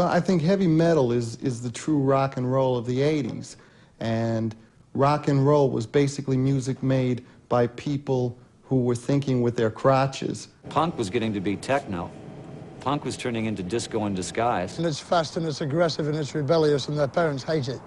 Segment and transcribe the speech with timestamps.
[0.00, 3.56] Well, I think heavy metal is, is the true rock and roll of the 80s.
[4.00, 4.56] And
[4.94, 10.48] rock and roll was basically music made by people who were thinking with their crotches.
[10.70, 12.10] Punk was getting to be techno.
[12.80, 14.78] Punk was turning into disco in disguise.
[14.78, 17.80] And it's fast and it's aggressive and it's rebellious and their parents hate it,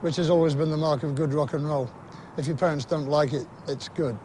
[0.00, 1.88] which has always been the mark of good rock and roll.
[2.36, 4.18] If your parents don't like it, it's good.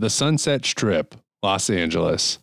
[0.00, 2.38] The Sunset Strip, Los Angeles.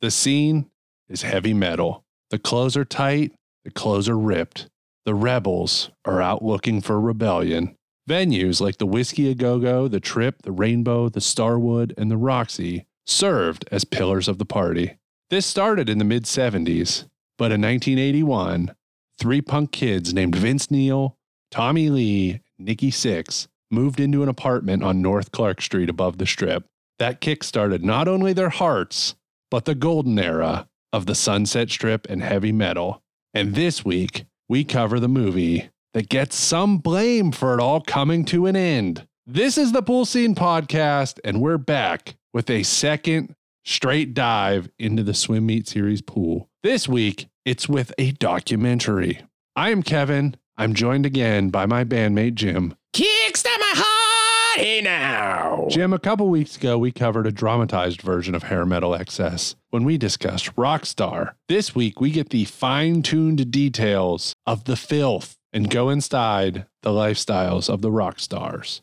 [0.00, 0.70] The scene
[1.10, 2.06] is heavy metal.
[2.30, 3.32] The clothes are tight,
[3.64, 4.70] the clothes are ripped.
[5.04, 7.76] The rebels are out looking for rebellion.
[8.08, 12.16] Venues like the Whiskey A Go Go, the Trip, the Rainbow, the Starwood, and the
[12.16, 14.96] Roxy served as pillars of the party.
[15.28, 17.04] This started in the mid 70s,
[17.36, 18.74] but in 1981,
[19.20, 21.18] three punk kids named Vince Neil,
[21.50, 26.64] Tommy Lee, Nikki Sixx moved into an apartment on North Clark Street above the strip.
[26.98, 29.14] That kickstarted not only their hearts,
[29.50, 33.02] but the golden era of the Sunset Strip and heavy metal.
[33.34, 38.24] And this week, we cover the movie that gets some blame for it all coming
[38.26, 39.06] to an end.
[39.26, 45.02] This is the Pool Scene Podcast, and we're back with a second straight dive into
[45.02, 46.48] the swim meet series pool.
[46.62, 49.20] This week, it's with a documentary.
[49.54, 50.36] I am Kevin.
[50.56, 52.74] I'm joined again by my bandmate Jim.
[52.94, 53.95] Kickstart my heart
[54.56, 55.66] hey now.
[55.68, 59.84] Jim, a couple weeks ago, we covered a dramatized version of Hair Metal excess when
[59.84, 61.34] we discussed Rockstar.
[61.46, 66.90] This week, we get the fine tuned details of the filth and go inside the
[66.90, 68.80] lifestyles of the rock stars.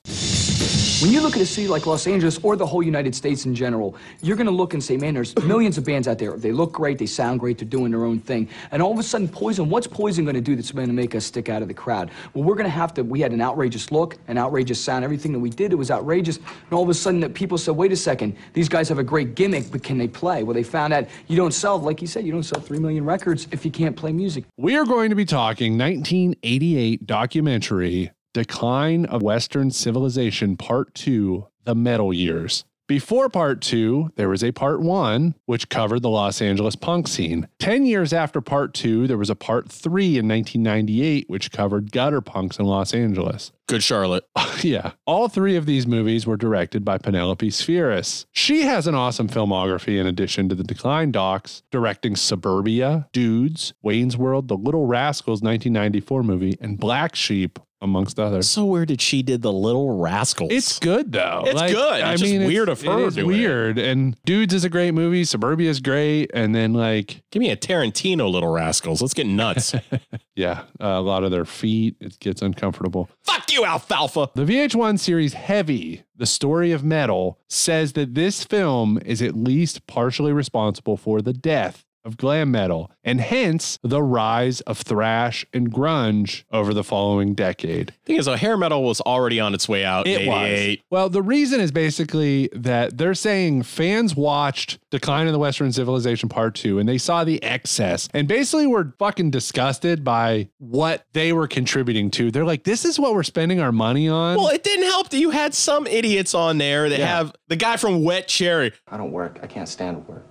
[1.04, 3.54] When you look at a city like Los Angeles or the whole United States in
[3.54, 6.38] general, you're going to look and say, man, there's millions of bands out there.
[6.38, 8.48] They look great, they sound great, they're doing their own thing.
[8.72, 11.14] And all of a sudden, Poison, what's Poison going to do that's going to make
[11.14, 12.10] us stick out of the crowd?
[12.34, 15.04] Well, we're going to have to, we had an outrageous look, an outrageous sound.
[15.04, 16.38] Everything that we did, it was outrageous.
[16.38, 19.04] And all of a sudden, that people said, wait a second, these guys have a
[19.04, 20.44] great gimmick, but can they play?
[20.44, 23.04] Well, they found out you don't sell, like you said, you don't sell 3 million
[23.04, 24.45] records if you can't play music.
[24.56, 31.76] We are going to be talking 1988 documentary Decline of Western Civilization Part 2 The
[31.76, 32.66] Metal Years.
[32.86, 37.48] Before part two, there was a part one, which covered the Los Angeles punk scene.
[37.58, 42.20] Ten years after part two, there was a part three in 1998, which covered gutter
[42.20, 43.54] punks in Los Angeles.
[43.70, 44.26] Good Charlotte.
[44.61, 44.92] yeah.
[45.05, 48.26] All three of these movies were directed by Penelope Spheeris.
[48.33, 54.17] She has an awesome filmography in addition to the Decline docs, directing Suburbia, Dudes, Wayne's
[54.17, 58.48] World, The Little Rascals 1994 movie, and Black Sheep, amongst others.
[58.49, 60.52] So weird that she did the Little Rascals.
[60.52, 61.44] It's good though.
[61.45, 62.02] It's good.
[62.02, 63.38] It's just weird of her It is doing it.
[63.38, 63.77] weird.
[63.77, 65.23] And Dudes is a great movie.
[65.26, 66.32] Suburbia is great.
[66.33, 69.02] And then like Give me a Tarantino Little Rascals.
[69.02, 69.76] Let's get nuts.
[70.36, 71.98] yeah, uh, a lot of their feet.
[71.99, 73.10] It gets uncomfortable.
[73.23, 74.30] Fuck you, Alfalfa.
[74.33, 79.86] The VH1 series Heavy, The Story of Metal, says that this film is at least
[79.88, 85.71] partially responsible for the death of glam metal and hence the rise of thrash and
[85.71, 87.93] grunge over the following decade.
[88.05, 90.08] Thing is, though, hair metal was already on its way out.
[90.08, 90.77] It was.
[90.89, 96.30] Well, the reason is basically that they're saying fans watched Decline of the Western Civilization
[96.30, 101.33] Part 2 and they saw the excess and basically were fucking disgusted by what they
[101.33, 102.31] were contributing to.
[102.31, 104.37] They're like, this is what we're spending our money on.
[104.37, 107.08] Well, it didn't help that you had some idiots on there that Yeah.
[107.08, 108.71] have the guy from Wet Cherry.
[108.87, 109.39] I don't work.
[109.41, 110.27] I can't stand work.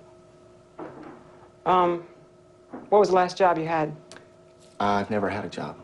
[1.65, 2.03] Um,
[2.89, 3.95] what was the last job you had?
[4.79, 5.77] I've never had a job.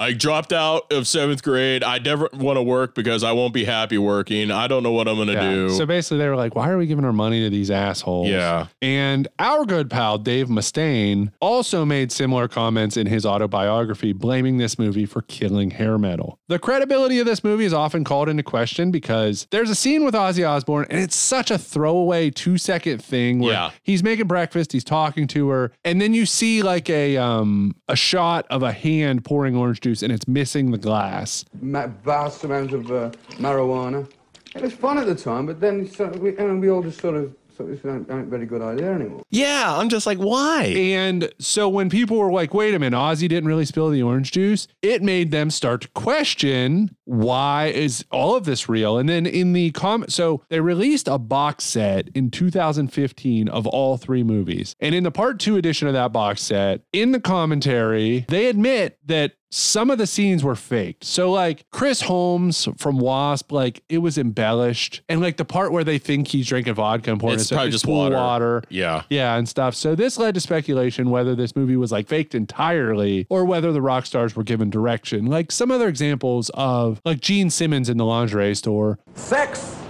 [0.00, 1.82] I dropped out of seventh grade.
[1.82, 4.50] I never want to work because I won't be happy working.
[4.52, 5.50] I don't know what I'm going to Yeah.
[5.54, 5.70] do.
[5.70, 8.28] So basically, they were like, why are we giving our money to these assholes?
[8.28, 8.66] Yeah.
[8.80, 14.78] And our good pal, Dave Mustaine, also made similar comments in his autobiography, blaming this
[14.78, 16.38] movie for killing hair metal.
[16.46, 20.14] The credibility of this movie is often called into question because there's a scene with
[20.14, 23.70] Ozzy Osbourne, and it's such a throwaway two second thing where Yeah.
[23.82, 27.96] he's making breakfast, he's talking to her, and then you see like a um a
[27.96, 31.44] shot of a hand pouring orange juice and it's missing the glass.
[31.60, 34.08] ma- vast amount of uh, marijuana.
[34.54, 37.00] It was fun at the time, but then sort of we, and we all just
[37.00, 39.22] sort of thought this ain't ain't a very good idea anymore.
[39.30, 40.64] yeah, I'm just like, why?
[40.64, 44.30] And so when people were like, wait a minute, Ozzy didn't really spill the orange
[44.30, 48.98] juice, it made them start to question why is all of this real?
[48.98, 53.96] And then in the comment, so they released a box set in 2015 of all
[53.96, 54.76] three movies.
[54.78, 58.98] And in the part two edition of that box set, in the commentary, they admit
[59.06, 61.04] that some of the scenes were faked.
[61.04, 65.84] So like Chris Holmes from Wasp, like it was embellished, and like the part where
[65.84, 68.16] they think he's drinking vodka and pouring It's it, probably just pool water.
[68.16, 68.62] water.
[68.68, 69.02] Yeah.
[69.10, 69.74] Yeah, and stuff.
[69.74, 73.82] So this led to speculation whether this movie was like faked entirely or whether the
[73.82, 75.26] rock stars were given direction.
[75.26, 78.98] Like some other examples of like Gene Simmons in the lingerie store.
[79.14, 79.87] Sex and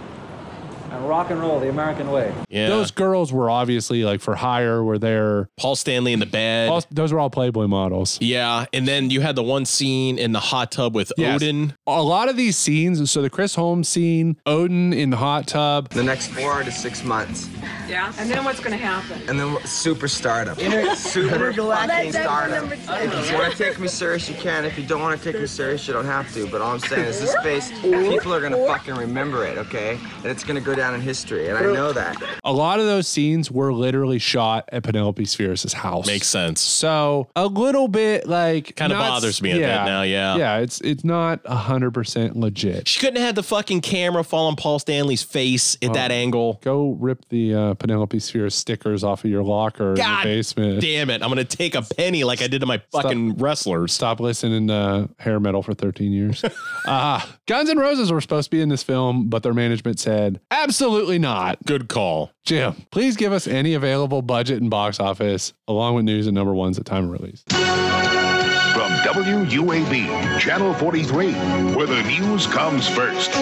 [1.08, 2.32] rock and roll the American way.
[2.49, 2.69] Yeah.
[2.69, 5.49] Those girls were obviously like for hire, were there.
[5.58, 6.69] Paul Stanley in the bed.
[6.69, 8.19] all- those were all Playboy models.
[8.20, 8.66] yeah.
[8.72, 11.37] And then you had the one scene in the hot tub with Yes.
[11.37, 11.75] Odin.
[11.87, 15.88] A lot of these scenes, so the Chris Holmes scene, Odin in the hot tub,
[15.90, 17.49] The next four to six months.
[17.88, 18.12] Yeah.
[18.19, 19.20] And then what's going to happen?
[19.28, 20.58] And then super startup.
[20.96, 22.70] Super fucking startup.
[22.72, 24.64] If you want to take me serious, you can.
[24.64, 26.46] If you don't want to take me serious, you don't have to.
[26.49, 29.99] But all I'm saying is this face, people are going to fucking remember it, okay?
[30.19, 31.49] And it's going to go down in history.
[31.49, 32.17] And I know that.
[32.45, 36.06] a lot of those scenes were literally shot at Penelope Spheeris' house.
[36.06, 36.61] Makes sense.
[36.61, 40.37] So a little bit like Kinda not- bothers me a bit now, yeah.
[40.37, 42.89] Yeah, it's it's not hundred percent legit.
[42.89, 46.61] She couldn't have had the fucking camera fall on Paul Stanley's face at that angle.
[46.62, 50.81] Go rip the uh, Penelope Spheeris stickers off of your locker God in the basement.
[50.81, 51.23] Damn it.
[51.23, 53.93] I'm going to take a penny like I did to my fucking wrestlers.
[53.93, 56.44] Stop listening to hair metal for 13 years.
[56.87, 60.41] uh, Guns N' Roses were supposed to be in this film, but their management said,
[60.51, 60.88] absolutely
[61.19, 61.64] not.
[61.64, 62.31] Good call.
[62.44, 66.55] Jim, please give us any available budget and box office, along with news and number
[66.55, 67.43] ones at time of release.
[67.49, 71.32] From WUAB, Channel 43,
[71.75, 73.32] where the news comes first.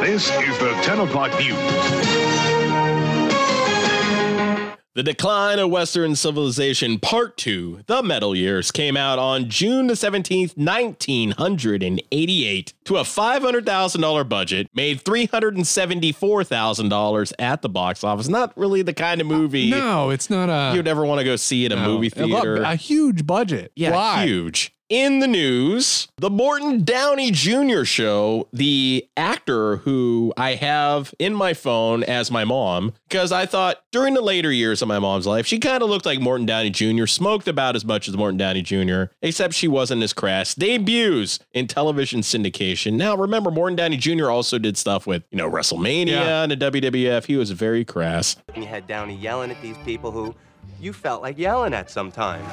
[0.00, 2.55] This is the 10 o'clock news.
[4.96, 9.92] The Decline of Western Civilization Part 2, The Metal Years, came out on June the
[9.92, 12.72] 17th, 1988.
[12.84, 18.28] To a $500,000 budget, made $374,000 at the box office.
[18.28, 20.74] Not really the kind of movie No, it's not a.
[20.74, 21.82] you'd ever want to go see at a no.
[21.82, 22.62] movie A theater.
[22.62, 23.72] A, huge budget.
[23.76, 24.24] Yeah, Why?
[24.24, 24.72] huge.
[24.88, 27.82] In the news, the Morton Downey Jr.
[27.82, 33.78] show, the actor who I have in my phone as my mom, because I thought
[33.90, 36.70] during the later years of my mom's life, she kind of looked like Morton Downey
[36.70, 40.54] Jr., smoked about as much as Morton Downey Jr., except she wasn't as crass.
[40.54, 42.92] Debuts in television syndication.
[42.92, 44.30] Now, remember, Morton Downey Jr.
[44.30, 46.42] also did stuff with, you know, WrestleMania Yeah.
[46.44, 47.24] and the WWF.
[47.24, 48.36] He was very crass.
[48.54, 50.32] And you had Downey yelling at these people who
[50.80, 52.46] you felt like yelling at sometimes.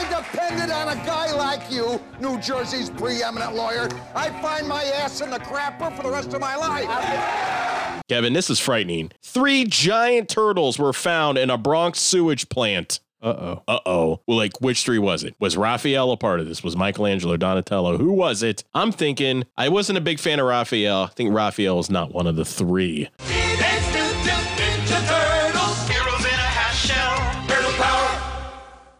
[0.00, 4.84] If I depended on a guy like you, New Jersey's preeminent lawyer, I'd find my
[4.84, 8.04] ass in the crapper for the rest of my life.
[8.08, 9.10] Kevin, this is frightening.
[9.22, 13.00] Three giant turtles were found in a Bronx sewage plant.
[13.20, 13.62] Uh oh.
[13.66, 14.20] Uh oh.
[14.28, 15.34] Well, like, which three was it?
[15.40, 16.62] Was Raphael a part of this?
[16.62, 17.98] Was Michelangelo, Donatello?
[17.98, 18.62] Who was it?
[18.74, 21.08] I'm thinking, I wasn't a big fan of Raphael.
[21.10, 23.08] I think Raphael is not one of the three.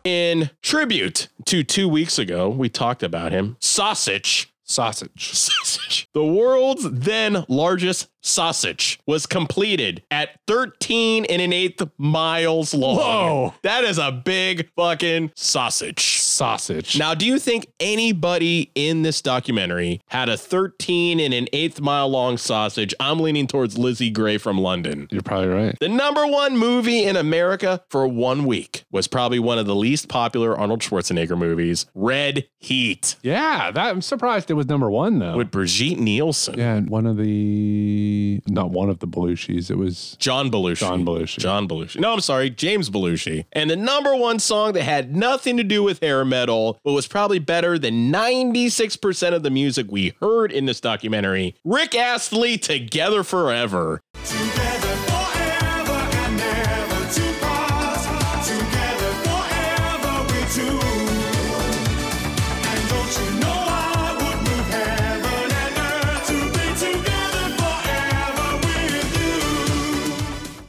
[0.09, 3.59] In tribute to two weeks ago, we talked about him.
[3.61, 4.51] Sausage.
[4.65, 5.33] Sausage.
[5.35, 6.09] Sausage.
[6.15, 12.97] The world's then largest sausage was completed at 13 and an eighth miles long.
[12.97, 13.55] Whoa.
[13.63, 16.19] That is a big fucking sausage.
[16.38, 16.96] Sausage.
[16.99, 22.08] Now, do you think anybody in this documentary had a 13 and an eighth mile
[22.08, 22.94] long sausage?
[23.00, 25.08] I'm leaning towards Lizzie Grey from London.
[25.11, 25.76] You're probably right.
[25.81, 30.08] The number one movie in America for one week was probably one of the least
[30.08, 35.37] popular Arnold Schwarzenegger movies, Red Heat, Yeah, that I'm surprised it was number one though.
[35.37, 36.58] with Brigitte Nielsen.
[36.58, 39.70] yeah, and one of the not one of the Belushis.
[39.70, 40.79] It was John Belushi.
[40.79, 41.38] John Belushi.
[41.38, 42.00] John Belushi.
[42.00, 43.44] No, I'm sorry, James Belushi.
[43.52, 47.07] And the number one song that had nothing to do with hair metal, but was
[47.07, 53.23] probably better than 96% of the music we heard in this documentary Rick Astley, Together
[53.23, 54.00] Forever.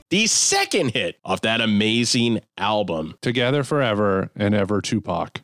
[0.09, 3.15] The second hit off that amazing album.
[3.21, 5.41] Together forever and ever Tupac.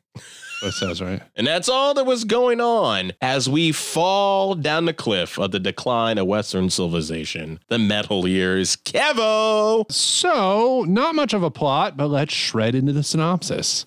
[0.62, 1.22] What it says, right?
[1.36, 5.60] And that's all that was going on as we fall down the cliff of the
[5.60, 8.75] decline of Western civilization, the metal years.
[8.77, 9.91] Kevo!
[9.91, 13.86] So, not much of a plot, but let's shred into the synopsis.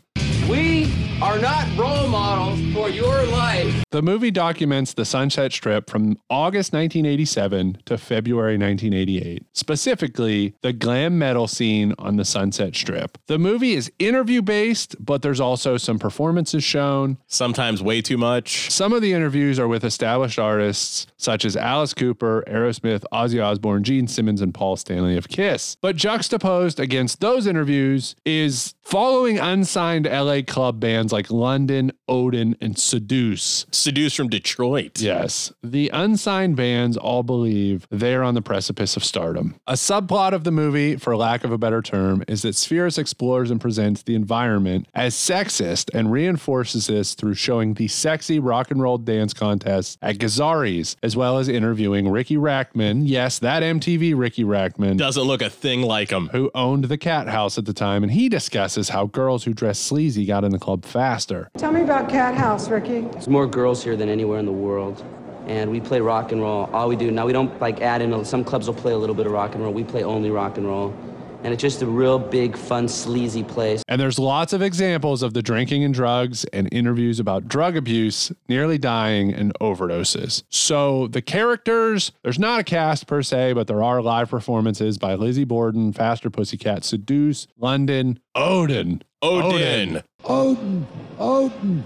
[0.49, 3.58] We are not role models for your life.
[3.90, 11.18] The movie documents the Sunset Strip from August 1987 to February 1988, specifically the glam
[11.18, 13.16] metal scene on the Sunset Strip.
[13.28, 17.16] The movie is interview based, but there's also some performances shown.
[17.28, 18.71] Sometimes way too much.
[18.71, 23.85] Some of the interviews are with established artists such as Alice Cooper, Aerosmith, Ozzy Osbourne,
[23.85, 25.78] Gene Simmons, and Paul Stanley of Kiss.
[25.80, 32.78] But juxtaposed against those interviews is following unsigned LA club bands like London, Odin, and
[32.78, 33.64] Seduce.
[33.78, 35.00] Seduce from Detroit.
[35.00, 35.52] Yes.
[35.62, 39.54] The unsigned bands all believe they're on the precipice of stardom.
[39.66, 43.50] A subplot of the movie, for lack of a better term, is that Spheeris explores
[43.50, 48.82] and presents the environment as sexist and reinforces this through showing the sexy rock and
[48.82, 53.02] roll dance contest at Gazzari's, as well as interviewing Riki Rachtman.
[53.04, 54.97] Yes, that MTV Riki Rachtman.
[54.97, 56.28] Doesn't look a thing like him.
[56.28, 59.78] Who owned the cat house at the time, and he discusses how girls who dress
[59.78, 61.50] sleazy got in the club faster.
[61.58, 63.02] Tell me about Cat House, Ricky.
[63.02, 65.05] There's more girls here than anywhere in the world.
[65.47, 66.69] And we play rock and roll.
[66.73, 68.25] All we do now, we don't like add in.
[68.25, 69.73] Some clubs will play a little bit of rock and roll.
[69.73, 70.95] We play only rock and roll,
[71.43, 73.83] and it's just a real big, fun, sleazy place.
[73.89, 78.31] And there's lots of examples of the drinking and drugs and interviews about drug abuse,
[78.49, 80.43] nearly dying, and overdoses.
[80.51, 85.15] So the characters, there's not a cast per se, but there are live performances by
[85.15, 89.03] Lizzie Borden, Faster Pussycat, Seduce, London, Odin.
[89.23, 90.03] Odin.
[90.03, 90.87] Odin, Odin,
[91.19, 91.85] Odin.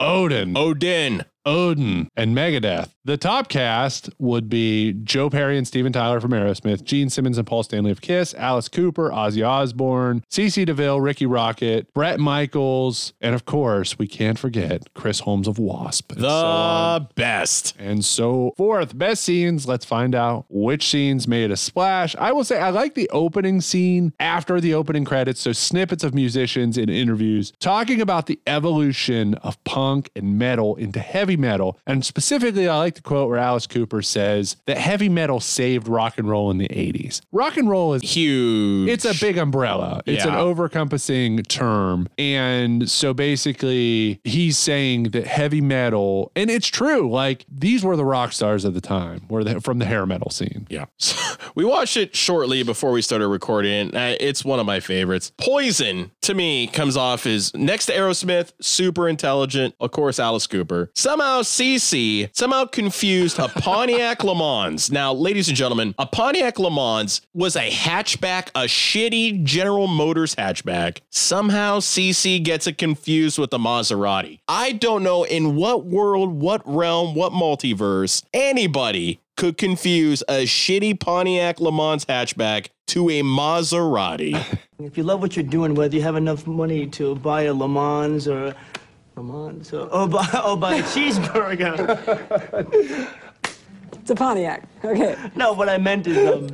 [0.00, 0.56] Odin.
[0.56, 2.90] Odin and Megadeth.
[3.04, 7.46] The top cast would be Joe Perry and Steven Tyler from Aerosmith, Gene Simmons and
[7.46, 13.34] Paul Stanley of Kiss, Alice Cooper, Ozzy Osbourne, CC DeVille, Rikki Rockett, Bret Michaels, and
[13.34, 16.12] of course, we can't forget Chris Holmes of Wasp.
[16.12, 17.74] The so best.
[17.78, 18.96] and so forth.
[18.96, 19.66] Best scenes.
[19.66, 22.14] Let's find out which scenes made a splash.
[22.16, 25.40] I will say I like the opening scene after the opening credits.
[25.40, 31.00] So snippets of musicians in interviews talking about the evolution of punk and metal into
[31.00, 31.78] heavy metal.
[31.86, 36.18] And specifically, I like the quote where Alice Cooper says that heavy metal saved rock
[36.18, 37.20] and roll in the 80s.
[37.32, 38.88] Rock and roll is huge.
[38.88, 40.02] It's a big umbrella.
[40.06, 40.38] It's an Yeah.
[40.40, 42.08] overencompassing term.
[42.18, 48.04] And so basically, he's saying that heavy metal, and it's true, like these were the
[48.04, 50.66] rock stars of the time, were the, from the hair metal scene.
[50.70, 50.86] Yeah.
[51.54, 53.90] we watched it shortly before we started recording.
[53.94, 55.32] It's one of my favorites.
[55.38, 59.74] Poison, to me, comes off as next to Aerosmith, super intelligent.
[59.80, 60.90] Of course, Alice Cooper.
[61.20, 64.90] Somehow, CC somehow confused a Pontiac Le Mans.
[64.90, 70.34] Now, ladies and gentlemen, a Pontiac Le Mans was a hatchback, a shitty General Motors
[70.34, 71.00] hatchback.
[71.10, 74.40] Somehow, CC gets it confused with the Maserati.
[74.48, 80.98] I don't know in what world, what realm, what multiverse anybody could confuse a shitty
[80.98, 84.42] Pontiac Le Mans hatchback to a Maserati.
[84.82, 87.68] If you love what you're doing, whether you have enough money to buy a Le
[87.68, 88.54] Mans or
[89.20, 91.76] Le Mans or, or, buy, or buy a cheeseburger.
[94.00, 94.66] It's a Pontiac.
[94.84, 95.14] Okay.
[95.36, 96.48] No, what I meant is, um,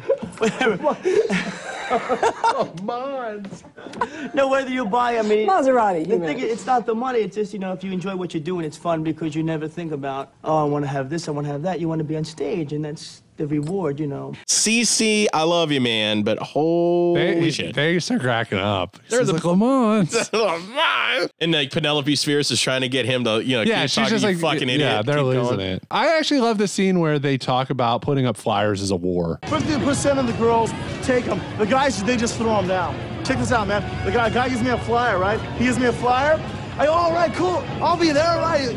[2.82, 3.62] Mons.
[4.34, 6.40] no, whether you buy, I mean, Maserati, The thing, meant.
[6.40, 7.20] it's not the money.
[7.20, 9.68] It's just you know, if you enjoy what you're doing, it's fun because you never
[9.68, 11.78] think about, oh, I want to have this, I want to have that.
[11.78, 14.32] You want to be on stage, and that's the reward, you know.
[14.46, 17.74] CC, I love you, man, but holy They, shit.
[17.74, 18.96] they start cracking up.
[19.08, 20.30] They're They're the- like Le Mans.
[21.40, 23.94] and like Penelope Spheeris is trying to get him to, you know, Yeah, keep she's
[23.96, 24.80] talking, just "You like, fucking idiot.
[24.80, 25.84] yeah, they're keep losing going." it.
[25.90, 29.38] I actually love the scene where they talk about putting up flyers as a war.
[29.44, 30.70] 50% of the girls
[31.02, 31.40] take them.
[31.58, 32.94] The guys, they just throw them down.
[33.24, 33.82] Check this out, man.
[34.04, 35.40] The guy, guy gives me a flyer, right?
[35.58, 36.40] He gives me a flyer.
[36.78, 37.64] I all right, cool.
[37.82, 38.76] I'll be there, all right.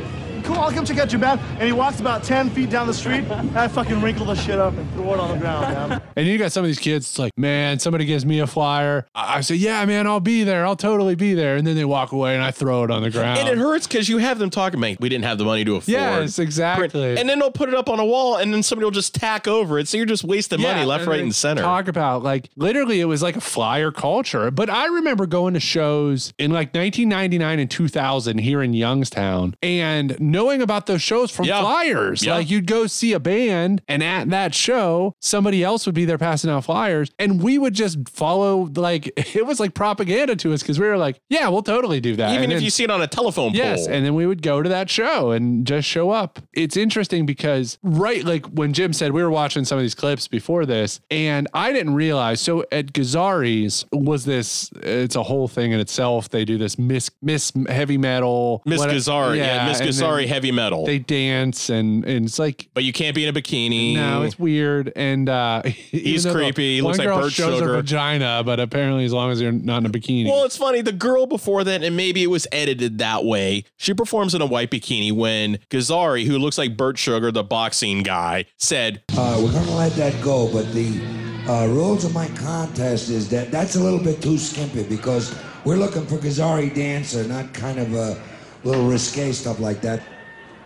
[0.50, 1.40] Cool, I'll come check out your band.
[1.52, 4.58] And he walks about 10 feet down the street, and I fucking wrinkle the shit
[4.58, 6.02] up and throw it on the ground, man.
[6.16, 9.06] And you got some of these kids, it's like, man, somebody gives me a flyer.
[9.16, 10.66] I I say, yeah, man, I'll be there.
[10.66, 11.56] I'll totally be there.
[11.56, 13.40] And then they walk away and I throw it on the ground.
[13.40, 15.78] And it hurts because you have them talking, man, we didn't have the money to
[15.78, 15.88] afford.
[15.88, 17.18] Yes, exactly.
[17.18, 19.48] And then they'll put it up on a wall and then somebody will just tack
[19.48, 19.88] over it.
[19.88, 21.62] So you're just wasting money left, and right, and center.
[21.62, 24.52] Talk about like literally, it was like a flyer culture.
[24.52, 30.20] But I remember going to shows in like 1999 and 2000 here in Youngstown and
[30.40, 31.62] knowing about those shows from Yeah.
[31.62, 32.24] flyers.
[32.26, 32.36] Yeah.
[32.36, 36.18] Like you'd go see a band, and at that show, somebody else would be there
[36.18, 38.70] passing out flyers, and we would just follow.
[38.76, 42.16] Like it was like propaganda to us because we were like, yeah, we'll totally do
[42.16, 42.32] that.
[42.32, 43.94] Even And if then- you see it on a telephone Yes, pole.
[43.96, 46.40] and then we would go to that show and just show up.
[46.54, 50.28] It's interesting because right like when Jim said we were watching some of these clips
[50.28, 55.72] before this and I didn't realize so at Gazzari's was this it's a whole thing
[55.72, 56.30] in itself.
[56.30, 60.28] They do this miss miss heavy metal Miss what- Gazzari, yeah, Miss and then Gazzari
[60.30, 60.86] heavy metal.
[60.86, 63.96] They dance and and it's like but you can't be in a bikini.
[63.96, 66.76] no, it's weird, and uh, He's even the creepy.
[66.76, 67.68] He one looks like girl bird shows sugar.
[67.74, 70.82] her vagina, but apparently, as long as you're not in a bikini, Well, it's funny.
[70.82, 73.66] The girl before that, and maybe it was edited that way.
[73.78, 78.04] She performs in a white bikini when Gazzari, who looks like Bert Sugar, the boxing
[78.04, 81.00] guy, said, Uh, we're gonna let that go, but the
[81.48, 85.78] uh, rules of my contest is that that's a little bit too skimpy because we're
[85.78, 88.22] looking for Gazzari dancer, not kind of a
[88.64, 90.02] little risque stuff like that.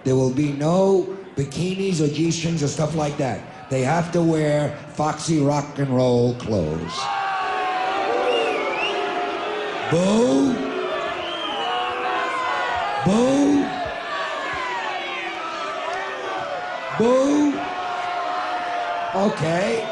[0.04, 3.70] There will be no bikinis or g-strings or stuff like that.
[3.70, 7.00] They have to wear foxy rock and roll clothes.
[9.90, 10.54] Boo.
[13.06, 13.66] Boo.
[17.00, 17.60] Boo.
[19.16, 19.90] Okay.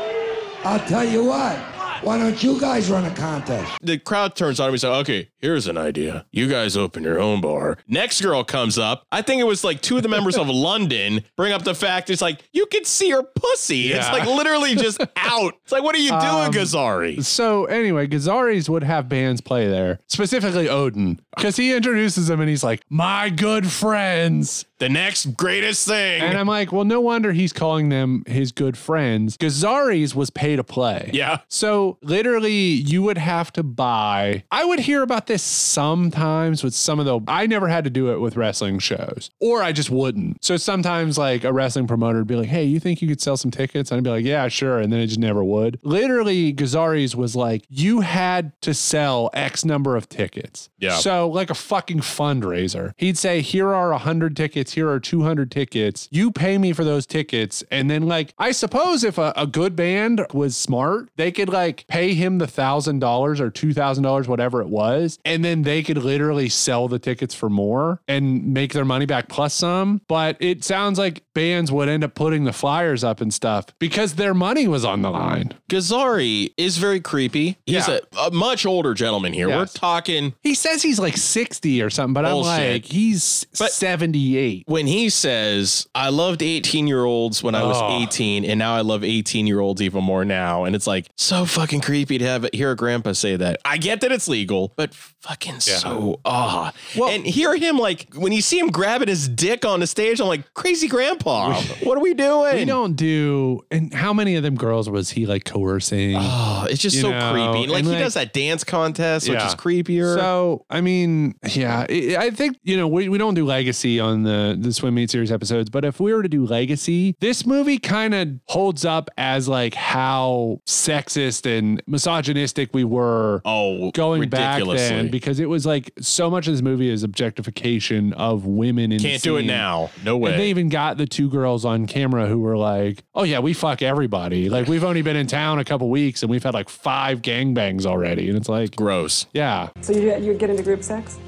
[0.64, 1.58] I'll tell you what.
[2.04, 3.72] Why don't you guys run a contest?
[3.82, 6.26] The crowd turns on him says, okay, here's an idea.
[6.32, 7.78] You guys open your own bar.
[7.88, 9.06] Next girl comes up.
[9.12, 12.10] I think it was like two of the members of London bring up the fact
[12.10, 13.92] it's like, you can see her pussy.
[13.92, 15.54] It's like literally just out.
[15.64, 17.24] It's like, what are you doing, Um, Gazzari?
[17.24, 22.50] So anyway, Gazzari's would have bands play there, specifically Odin, because he introduces them and
[22.50, 26.24] he's like, "My good friends." The next greatest thing.
[26.24, 29.38] And I'm like, well, no wonder he's calling them his good friends.
[29.38, 31.12] Gazzari's was pay to play.
[31.14, 31.42] Yeah.
[31.50, 34.44] So literally, you would have to buy.
[34.52, 37.20] I would hear about this sometimes with some of the.
[37.28, 40.44] I never had to do it with wrestling shows, or I just wouldn't.
[40.44, 43.38] So sometimes, like a wrestling promoter would be like, "Hey, you think you could sell
[43.38, 45.80] some tickets?" And I'd be like, "Yeah, sure," and then it just never would.
[45.84, 50.70] Literally, Gazzari's was like, you had to sell X number of tickets.
[50.80, 50.98] Yeah.
[50.98, 52.94] So like a fucking fundraiser.
[52.98, 56.08] He'd say, here are 100 tickets, here are 200 tickets.
[56.12, 57.64] You pay me for those tickets.
[57.72, 61.86] And then like, I suppose if a, a good band was smart, they could like
[61.88, 65.20] pay him the thousand dollars or two thousand dollars, whatever it was.
[65.26, 69.30] And then they could literally sell the tickets for more and make their money back
[69.30, 70.02] plus some.
[70.08, 74.16] But it sounds like bands would end up putting the flyers up and stuff because
[74.16, 75.54] their money was on the line.
[75.70, 77.58] Gazzari is very creepy.
[77.66, 78.00] He's Yeah.
[78.18, 79.48] a, a much older gentleman here.
[79.50, 80.34] We're talking.
[80.42, 82.52] He says he's like 60 or something, but Bullshit.
[82.52, 84.64] I'm like, he's 78.
[84.68, 88.04] When he says, I loved 18 year olds when I was Oh.
[88.04, 90.66] 18, and now I love 18 year olds even more now.
[90.66, 93.60] And it's like so fucking creepy to have hear a grandpa say that.
[93.66, 96.74] I get that it's legal, but fucking so ah.
[96.96, 100.28] and hear him like when you see him grabbing his dick on the stage, I'm
[100.28, 101.62] like, crazy grandpa.
[101.84, 102.56] what are we doing?
[102.56, 106.16] We don't do, and how many of them girls was he like coercing?
[106.18, 107.68] Oh, it's just so know, creepy.
[107.68, 110.16] Like and, he does that dance contest, which is creepier.
[110.16, 114.24] So, I mean, yeah, I I think, you know, we, we don't do legacy on
[114.24, 117.78] the, the Swim Meet series episodes, but if we were to do legacy, this movie
[117.78, 124.60] kind of holds up as like how sexist and misogynistic we were oh, going back
[124.60, 125.01] ridiculously.
[125.06, 128.98] Then because it was like so much of this movie is objectification of women in
[128.98, 129.90] the Can't do it now.
[130.04, 130.32] No way.
[130.32, 133.54] And they even got the two girls on camera who were like, "Oh yeah, we
[133.54, 134.50] fuck everybody.
[134.50, 137.86] Like we've only been in town a couple weeks and we've had like five gangbangs
[137.86, 139.26] already." And it's like gross.
[139.34, 139.70] Yeah.
[139.82, 141.20] So you you get into group sex?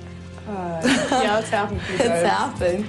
[0.48, 1.82] Uh, yeah, it's happened.
[1.90, 2.86] It's happened.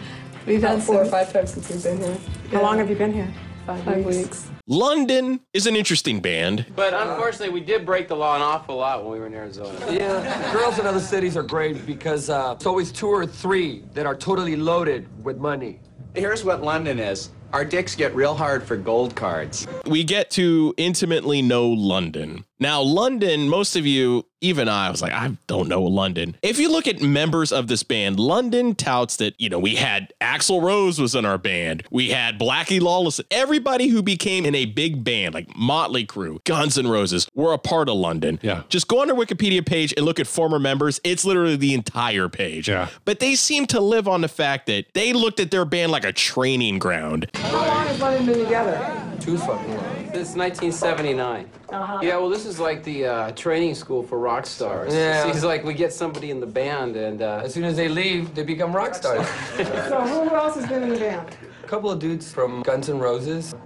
[0.47, 2.19] We've About had four or five times since we've been here.
[2.51, 3.33] How long have you been here?
[3.67, 4.51] Five, weeks.
[4.67, 6.65] London is an interesting band.
[6.75, 9.79] But unfortunately, we did break the law an awful lot when we were in Arizona.
[9.93, 14.07] Yeah, girls in other cities are great because uh, it's always two or three that
[14.07, 15.81] are totally loaded with money.
[16.15, 17.29] Here's what London is.
[17.53, 19.67] Our dicks get real hard for gold cards.
[19.87, 22.47] We get to intimately know London.
[22.61, 26.37] Now, London, most of you, even I, was like, I don't know London.
[26.43, 30.13] If you look at members of this band, London touts that, you know, we had
[30.21, 31.83] Axl Rose was in our band.
[31.91, 33.21] We had Blackie Lawless.
[33.31, 37.59] Everybody who became in a big band, like Motley Crue, Guns N' Roses, were a
[37.59, 38.39] part of London.
[38.43, 38.63] Yeah.
[38.69, 41.01] Just go on their Wikipedia page and look at former members.
[41.03, 42.69] It's literally the entire page.
[42.69, 42.89] Yeah.
[43.05, 46.05] But they seem to live on the fact that they looked at their band like
[46.05, 47.31] a training ground.
[47.35, 49.17] How long has London been together?
[49.21, 49.94] Too fucking long.
[50.15, 51.51] Since 1979.
[51.71, 51.99] Uh-huh.
[52.01, 54.95] Yeah, well, this is like the uh, training school for rock stars.
[54.95, 55.25] Yeah.
[55.25, 57.21] Seems like we get somebody in the band and.
[57.21, 59.27] Uh, As soon as they leave, they become rock stars.
[59.57, 61.37] So who, who else has been in the band?
[61.65, 63.57] A couple of dudes from Guns N' Roses,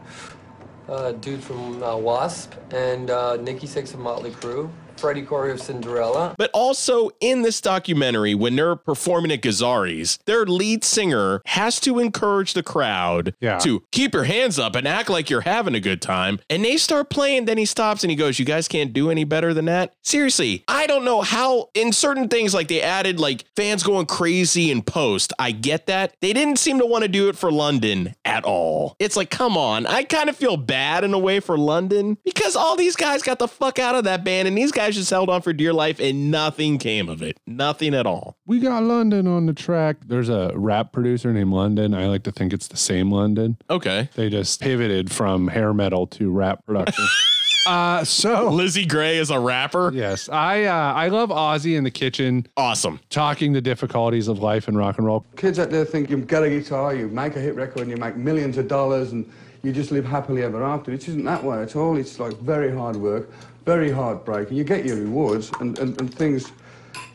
[0.88, 5.60] a dude from uh, Wasp, and uh, Nikki Sixx of Motley Crue, Freddie Coury of
[5.60, 6.34] Cinderella.
[6.36, 11.98] But also in this documentary, when they're performing at Gazzari's, their lead singer has to
[11.98, 13.58] encourage the crowd Yeah.
[13.58, 16.40] to keep your hands up and act like you're having a good time.
[16.50, 19.24] And they start playing, then he stops and he goes, You guys can't do any
[19.24, 19.92] better than that?
[20.02, 24.70] Seriously, I don't know how in certain things like they added like fans going crazy
[24.70, 25.32] in post.
[25.38, 26.14] I get that.
[26.20, 28.96] They didn't seem to want to do it for London at all.
[28.98, 29.86] It's like, come on.
[29.86, 33.38] I kind of feel bad in a way for London because all these guys got
[33.38, 36.00] the fuck out of that band and these guys just held on for dear life
[36.00, 37.38] and nothing came of it.
[37.46, 38.36] Nothing at all.
[38.46, 39.96] We got London on the track.
[40.06, 41.94] There's a rap producer named London.
[41.94, 43.56] I like to think it's the same London.
[43.70, 44.08] Okay.
[44.14, 47.06] They just pivoted from hair metal to rap production.
[47.66, 49.90] uh so Lizzie Grey is a rapper.
[49.92, 50.28] Yes.
[50.28, 52.46] I uh I love Ozzy in the kitchen.
[52.56, 53.00] Awesome.
[53.10, 55.26] Talking the difficulties of life in rock and roll.
[55.36, 57.96] Kids out there think you've got a guitar, you make a hit record, and you
[57.96, 59.30] make millions of dollars, and
[59.62, 60.92] you just live happily ever after.
[60.92, 61.96] It isn't that way at all.
[61.96, 63.30] It's like very hard work,
[63.64, 64.56] very heartbreaking.
[64.56, 66.50] You get your rewards, and, and, and things.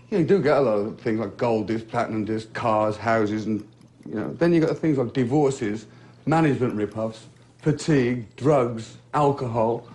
[0.09, 2.97] You, know, you do get a lot of things like gold disc, platinum disc, cars,
[2.97, 3.67] houses, and
[4.07, 4.33] you know.
[4.33, 5.87] Then you got things like divorces,
[6.25, 7.27] management rip-offs,
[7.59, 9.87] fatigue, drugs, alcohol.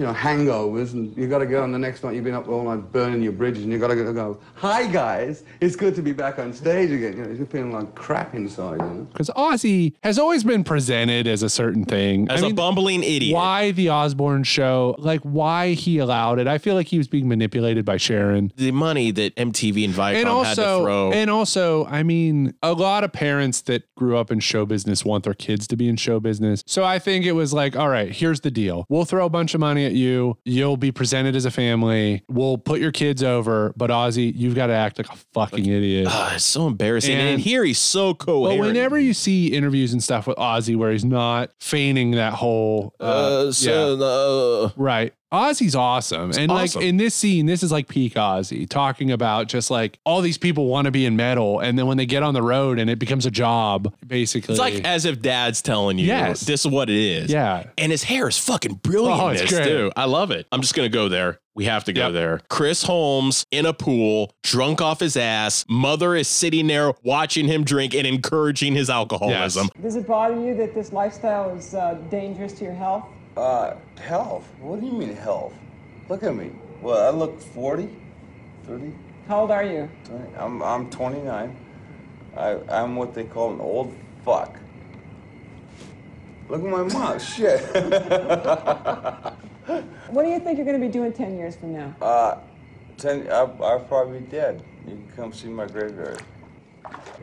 [0.00, 2.48] You know, hangovers, and you got to go, and the next night you've been up
[2.48, 5.94] all night burning your bridges, and you got to go, go, hi guys, it's good
[5.94, 7.18] to be back on stage again.
[7.18, 9.08] You know, you're feeling like crap inside, you know.
[9.12, 12.30] Because Ozzy has always been presented as a certain thing.
[12.30, 13.34] As a bumbling idiot.
[13.34, 14.94] Why the Osbourne show?
[14.96, 16.46] Like why he allowed it?
[16.46, 18.54] I feel like he was being manipulated by Sharon.
[18.56, 21.12] The money that MTV and Viacom and had to also, throw.
[21.12, 25.24] and also, I mean, a lot of parents that grew up in show business want
[25.24, 26.62] their kids to be in show business.
[26.66, 29.52] So I think it was like, all right, here's the deal: we'll throw a bunch
[29.52, 30.38] of money at you.
[30.44, 32.22] You'll be presented as a family.
[32.28, 36.06] We'll put your kids over, but Ozzy, you've got to act like a fucking idiot.
[36.08, 37.14] Ah, it's so embarrassing.
[37.16, 38.60] And, here he's so coherent.
[38.60, 42.94] But whenever you see interviews and stuff with Ozzy where he's not feigning that whole,
[43.00, 45.12] uh, Uh, so, uh, right.
[45.32, 46.32] Ozzy's awesome.
[46.32, 46.80] and awesome.
[46.80, 50.38] like in this scene, this is like peak Ozzy talking about just like all these
[50.38, 51.60] people want to be in metal.
[51.60, 54.54] And then when they get on the road and it becomes a job, basically.
[54.54, 56.40] It's like as if dad's telling you, Yes.
[56.40, 57.30] this is what it is.
[57.30, 57.64] Yeah.
[57.78, 59.64] And his hair is fucking brilliant Oh, it's this, great.
[59.64, 59.92] too.
[59.96, 60.46] I love it.
[60.50, 61.38] I'm just going to go there.
[61.54, 62.40] We have to go there.
[62.48, 65.66] Chris Holmes in a pool, drunk off his ass.
[65.68, 69.68] Mother is sitting there watching him drink and encouraging his alcoholism.
[69.82, 73.04] Does it bother you that this lifestyle is uh, dangerous to your health?
[73.36, 74.46] Uh, health?
[74.60, 75.54] What do you mean health?
[76.08, 76.50] Look at me.
[76.82, 77.88] Well, I look 40,
[78.66, 78.92] 30,
[79.28, 79.88] How old are you?
[80.04, 80.36] 20.
[80.36, 81.56] I'm, I'm 29.
[82.36, 84.56] I, I'm what they call an old fuck.
[86.48, 87.18] Look at my mom.
[87.18, 87.60] Shit.
[90.10, 91.94] What do you think you're going to be doing 10 years from now?
[92.02, 92.38] uh,
[92.96, 94.64] ten, I, I'll probably be dead.
[94.84, 96.20] You can come see my graveyard.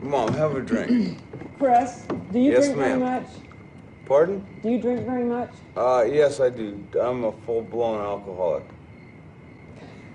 [0.00, 1.18] Mom, have a drink.
[1.58, 3.26] Chris, do you Yes, drink very much?
[4.08, 4.44] Pardon?
[4.62, 5.50] Do you drink very much?
[5.76, 6.82] Uh, yes, I do.
[6.98, 8.64] I'm a full-blown alcoholic.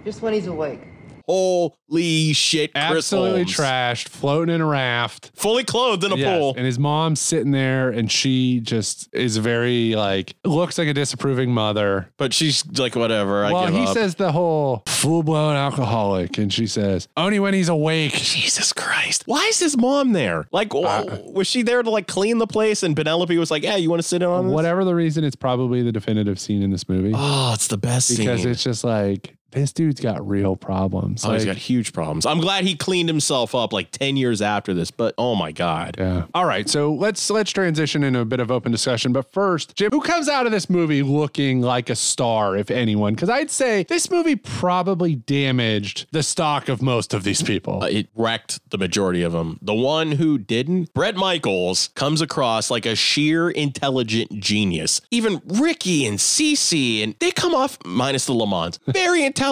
[0.04, 0.82] Just when he's awake.
[1.26, 3.56] Holy shit, Chris absolutely Holmes.
[3.58, 6.54] trashed, floating in a raft, fully clothed in a Yes, pool.
[6.58, 11.52] And his mom's sitting there, and she just is very like looks like a disapproving
[11.52, 12.10] mother.
[12.18, 13.46] But she's like, whatever.
[13.46, 13.94] I well, give he up.
[13.94, 18.14] says the whole full blown alcoholic, and she says only when he's awake.
[18.14, 19.24] Jesus Christ.
[19.26, 20.48] Why is his mom there?
[20.52, 22.84] Like, w- was she there to like clean the place?
[22.84, 24.54] And Penelope was like, yeah, you want to sit in on this?
[24.54, 27.12] Whatever the reason, it's probably the definitive scene in this movie.
[27.16, 28.52] Oh, it's the best because scene.
[28.52, 31.24] it's just like this dude's got real problems.
[31.26, 32.26] Oh, he's Like, got huge problems.
[32.26, 35.96] I'm glad he cleaned himself up like 10 years after this, but oh my God.
[35.98, 36.26] Yeah.
[36.34, 36.68] All right.
[36.68, 39.14] So let's let's transition into a bit of open discussion.
[39.14, 43.14] But first, Jim, who comes out of this movie looking like a star, if anyone?
[43.14, 47.84] Because I'd say this movie probably damaged the stock of most of these people.
[47.84, 49.60] Uh, it wrecked the majority of them.
[49.62, 55.02] The one who didn't, Bret Michaels, comes across like a sheer intelligent genius.
[55.12, 59.43] Even Ricky and CC, and they come off, minus the Lamont, very intelligent.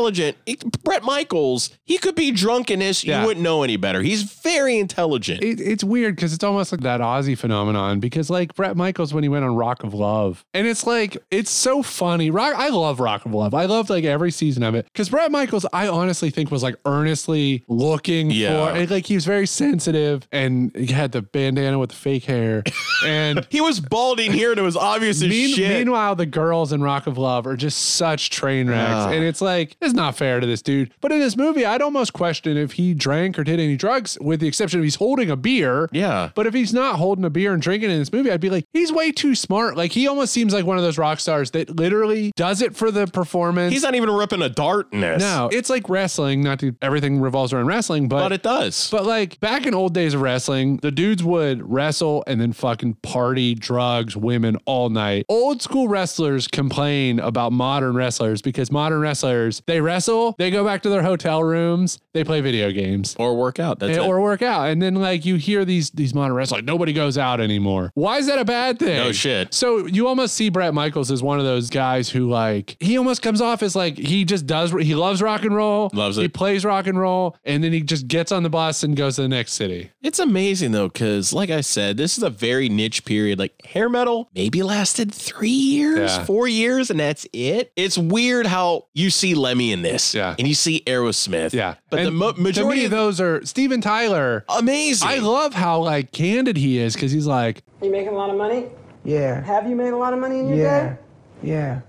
[0.45, 3.03] It- Bret Michaels, he could be drunk in this.
[3.03, 3.21] Yeah.
[3.21, 4.01] You wouldn't know any better.
[4.01, 5.43] He's very intelligent.
[5.43, 7.99] It, it's weird because it's almost like that Ozzy phenomenon.
[7.99, 11.51] Because like Bret Michaels when he went on Rock of Love, and it's like it's
[11.51, 12.29] so funny.
[12.31, 13.53] Rock, I love Rock of Love.
[13.53, 16.75] I loved like every season of it because Bret Michaels, I honestly think was like
[16.85, 18.65] earnestly looking Yeah.
[18.67, 22.25] for, and, like he was very sensitive, and he had the bandana with the fake
[22.25, 22.63] hair,
[23.05, 25.69] and he was balding here, and it was obvious as Mean- shit.
[25.69, 29.09] Meanwhile, the girls in Rock of Love are just such train wrecks, Ah.
[29.11, 30.93] and it's like it's not fair to this dude.
[31.01, 34.39] But in this movie, I'd almost question if he drank or did any drugs, with
[34.39, 35.89] the exception of he's holding a beer.
[35.91, 36.29] Yeah.
[36.35, 38.65] But if he's not holding a beer and drinking in this movie, I'd be like,
[38.73, 39.77] he's way too smart.
[39.77, 42.91] Like he almost seems like one of those rock stars that literally does it for
[42.91, 43.71] the performance.
[43.73, 45.21] He's not even ripping a dart in this.
[45.21, 46.43] No, it's like wrestling.
[46.43, 48.89] Not to everything revolves around wrestling, but But it does.
[48.91, 52.95] But like back in old days of wrestling, the dudes would wrestle and then fucking
[53.01, 55.25] party, drugs, women all night.
[55.29, 60.81] Old school wrestlers complain about modern wrestlers because modern wrestlers they wrestle, they go back
[60.83, 63.79] to their hotel rooms, they play video games or work out.
[63.79, 64.09] That's and- it.
[64.09, 67.17] or work out, and then like you hear these these modern wrestlers like nobody goes
[67.17, 67.91] out anymore.
[67.95, 68.97] Why is that a bad thing?
[68.97, 69.53] No shit.
[69.53, 73.21] So you almost see Bret Michaels as one of those guys who like he almost
[73.21, 76.21] comes off as like he just does he loves rock and roll, Loves it.
[76.23, 79.15] He plays rock and roll, and then he just gets on the bus and goes
[79.15, 79.91] to the next city.
[80.01, 83.39] It's amazing though, because like I said, this is a very niche period.
[83.39, 86.25] Like hair metal maybe lasted three years, Yeah.
[86.25, 87.71] four years, and that's it.
[87.75, 91.75] It's weird how you see Lemmy in this, yeah, and you see Aerosmith, yeah.
[91.89, 94.45] But the mo- majority to me, of those are Steven Tyler.
[94.47, 95.09] Amazing.
[95.09, 98.29] I love how like candid he is because he's like, Are You making a lot
[98.29, 98.67] of money?
[99.03, 99.41] Yeah.
[99.41, 100.89] Have you made a lot of money in your Yeah.
[100.91, 100.97] day?
[101.43, 101.81] Yeah.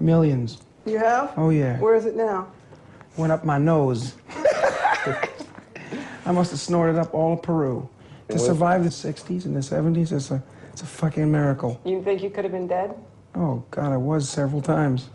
[0.00, 0.62] Millions.
[0.86, 1.34] You have?
[1.36, 1.78] Oh, yeah.
[1.78, 2.50] Where is it now?
[3.18, 4.14] Went up my nose.
[6.24, 7.86] I must have snorted up all of Peru.
[8.28, 11.78] To survive the 60s and the 70s, it's a, it's a fucking miracle.
[11.84, 12.94] You think you could have been dead?
[13.34, 15.10] Oh, God, I was several times.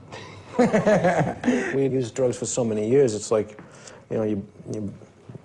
[1.76, 3.14] we used drugs for so many years.
[3.14, 3.60] It's like,
[4.10, 4.94] you know, you, you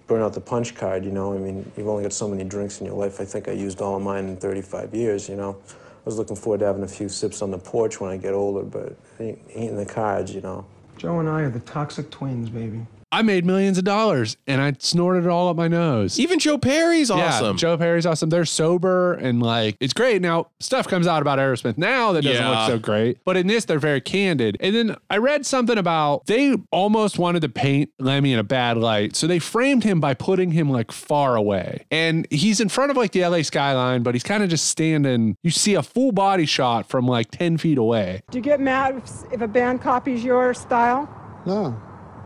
[0.06, 1.34] burn out the punch card, you know.
[1.34, 3.20] I mean, you've only got so many drinks in your life.
[3.20, 5.56] I think I used all of mine in 35 years, you know.
[5.70, 8.34] I was looking forward to having a few sips on the porch when I get
[8.34, 10.66] older, but ain't in the cards, you know.
[10.98, 12.86] Joe and I are the toxic twins, baby.
[13.14, 16.18] I made millions of dollars and I snorted it all up my nose.
[16.18, 17.56] Even Joe Perry's awesome.
[17.56, 18.28] Yeah, Joe Perry's awesome.
[18.28, 20.20] They're sober and like it's great.
[20.20, 22.48] Now stuff comes out about Aerosmith now that doesn't Yeah.
[22.50, 24.56] look so great, but in this they're very candid.
[24.58, 28.76] And then I read something about they almost wanted to paint Lemmy in a bad
[28.78, 32.90] light, so they framed him by putting him like far away, and he's in front
[32.90, 35.36] of like the LA skyline, but he's kind of just standing.
[35.44, 38.22] You see a full body shot from like ten feet away.
[38.30, 41.08] Do you get mad if, if a band copies your style?
[41.46, 41.80] No.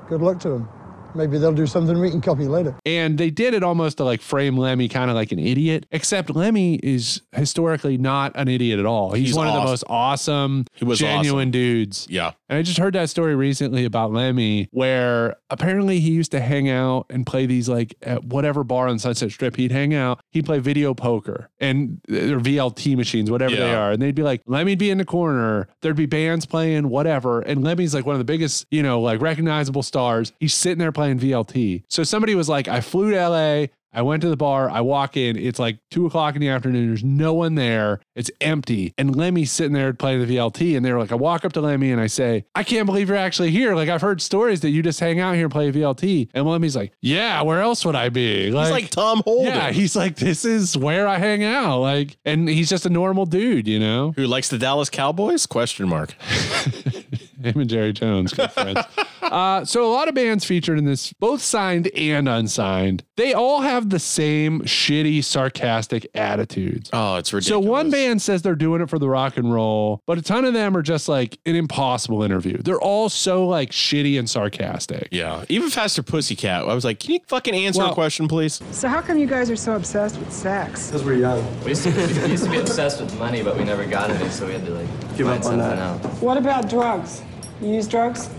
[0.09, 0.69] Good luck to them.
[1.15, 2.75] Maybe they'll do something we can copy later.
[2.87, 6.31] And they did it almost to like frame Lemmy kind of like an idiot, except
[6.31, 9.13] Lemmy is historically not an idiot at all.
[9.13, 11.51] He's, He's one of the most awesome, He was genuine awesome.
[11.51, 12.07] dudes.
[12.11, 12.33] Yeah.
[12.49, 16.69] And I just heard that story recently about Lemmy, where apparently he used to hang
[16.71, 19.57] out and play these like at whatever bar on Sunset Strip.
[19.57, 23.93] He'd hang out, he'd play video poker and uh, or VLT machines, whatever they are.
[23.93, 27.41] And they'd be like, Lemmy'd be in the corner, there'd be bands playing, whatever.
[27.41, 30.33] And Lemmy's like one of the biggest, you know, like recognizable stars.
[30.41, 31.85] He's sitting there playing VLT.
[31.89, 33.67] So somebody was like, I flew to LA.
[33.93, 34.69] I went to the bar.
[34.69, 35.37] I walk in.
[35.39, 36.89] It's like two o'clock in the afternoon.
[36.89, 38.01] There's no one there.
[38.17, 38.93] It's empty.
[38.99, 40.77] And Lemmy's sitting there playing the VLT.
[40.77, 43.17] And they're like, I walk up to Lemmy and I say, I can't believe you're
[43.17, 43.77] actually here.
[43.77, 46.31] Like, I've heard stories that you just hang out here and play VLT.
[46.35, 48.47] And Lemmy's like, Yeah, where else would I be?
[48.47, 49.55] He's like Tom Holden.
[49.55, 51.79] Yeah, he's like, This is where I hang out.
[51.79, 54.13] Like, and he's just a normal dude, you know?
[54.17, 55.47] Who likes the Dallas Cowboys?
[55.47, 56.17] Question mark.
[57.43, 58.81] Him and Jerry Jones, good friends.
[59.23, 63.61] uh, so a lot of bands featured in this, both signed and unsigned, they all
[63.61, 66.91] have the same shitty, sarcastic attitudes.
[66.93, 67.65] Oh, it's ridiculous.
[67.65, 70.45] So one band says they're doing it for the rock and roll, but a ton
[70.45, 72.59] of them are just like an impossible interview.
[72.59, 75.09] They're all so like shitty and sarcastic.
[75.11, 75.45] Yeah.
[75.49, 76.67] Even Faster Pussycat.
[76.69, 78.61] I was like, can you fucking answer Well- a question, please?
[78.73, 80.87] So how come you guys are so obsessed with sex?
[80.89, 81.45] Because we're young.
[81.63, 84.29] We used, to, we used to be obsessed with money, but we never got any,
[84.31, 85.79] so we had to like Give find up on something that.
[86.05, 86.21] else.
[86.21, 87.23] What about drugs?
[87.61, 88.31] You use drugs?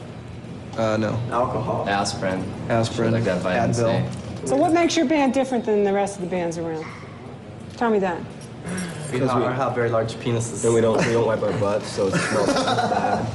[0.78, 1.20] Uh, no.
[1.32, 1.88] Alcohol.
[1.90, 2.44] Aspirin.
[2.70, 4.48] Aspirin, Like that vitamin C.
[4.48, 6.86] So what makes your band different than the rest of the bands around?
[7.76, 8.22] Tell me that.
[9.12, 10.64] Because we have very large penises.
[10.64, 13.26] And we don't we don't wipe our butts, so it smells bad.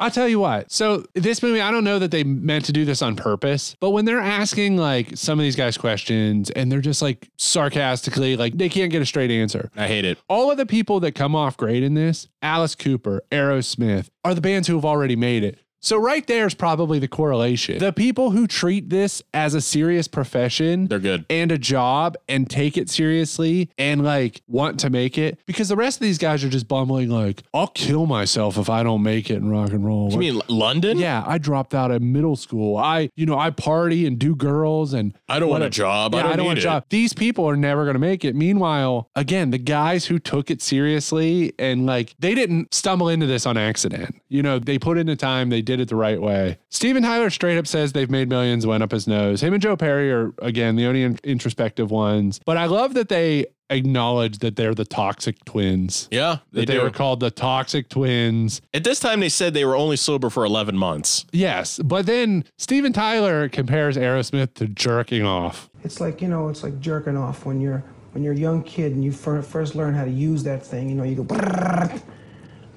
[0.00, 0.70] I'll tell you what.
[0.70, 3.90] So this movie, I don't know that they meant to do this on purpose, but
[3.90, 8.56] when they're asking like some of these guys questions and they're just like sarcastically, like
[8.56, 9.70] they can't get a straight answer.
[9.76, 10.18] I hate it.
[10.28, 14.40] All of the people that come off great in this, Alice Cooper, Aerosmith, are the
[14.40, 15.58] bands who have already made it.
[15.80, 17.78] So right there is probably the correlation.
[17.78, 21.24] The people who treat this as a serious profession, They're good.
[21.30, 25.76] and a job and take it seriously and like want to make it because the
[25.76, 29.30] rest of these guys are just bumbling like I'll kill myself if I don't make
[29.30, 30.10] it in rock and roll.
[30.12, 30.98] You mean London?
[30.98, 32.76] Yeah, I dropped out of middle school.
[32.76, 35.70] I, you know, I party and do girls and I don't want a whatever.
[35.74, 36.14] job.
[36.14, 36.84] I Yeah, don't want a job.
[36.90, 38.34] These people are never going to make it.
[38.34, 43.46] Meanwhile, again, the guys who took it seriously and like they didn't stumble into this
[43.46, 44.20] on accident.
[44.28, 46.56] You know, they put in the time, they did it the right way.
[46.70, 49.42] Steven Tyler straight up says they've made millions, went up his nose.
[49.42, 52.40] Him and Joe Perry are again the only in- introspective ones.
[52.46, 56.08] But I love that they acknowledge that they're the toxic twins.
[56.10, 56.82] Yeah, That they, they, do.
[56.84, 58.62] were called the toxic twins.
[58.72, 61.26] At this time, they said they were only sober for 11 months.
[61.32, 65.68] Yes, but then Steven Tyler compares Aerosmith to jerking off.
[65.84, 68.92] It's like, you know, it's like jerking off when you're when you're a young kid
[68.92, 71.24] and you fir- first learn how to use that thing, you know, you go.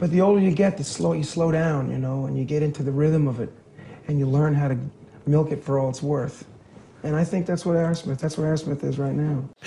[0.02, 2.64] But the older you get, the slow you slow down, you know, and you get
[2.64, 3.54] into the rhythm of it
[4.08, 4.76] and you learn how to
[5.28, 6.44] milk it for all it's worth.
[7.04, 9.48] And I think that's what Aerosmith, that's what Aerosmith is right now.